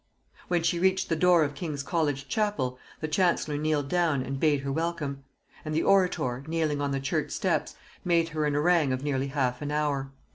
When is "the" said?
1.09-1.15, 3.01-3.07, 5.75-5.83, 6.89-6.99